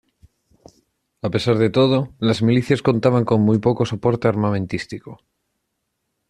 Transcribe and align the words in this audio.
A 1.27 1.29
pesar 1.29 1.59
de 1.59 1.69
todo, 1.69 2.09
las 2.17 2.41
Milicias 2.41 2.81
contaban 2.81 3.23
con 3.23 3.41
muy 3.41 3.59
poco 3.59 3.85
soporte 3.85 4.27
armamentístico. 4.27 5.19